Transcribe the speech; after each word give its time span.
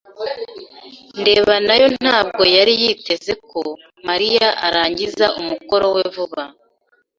ndeba 1.19 1.55
nayo 1.67 1.87
ntabwo 2.01 2.41
yari 2.57 2.73
yiteze 2.81 3.31
ko 3.49 3.59
Mariya 4.07 4.47
arangiza 4.67 5.25
umukoro 5.39 5.85
we 5.95 6.03
vuba. 6.13 6.41